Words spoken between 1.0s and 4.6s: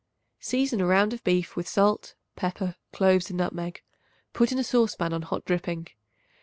of beef with salt, pepper, cloves and nutmeg. Put in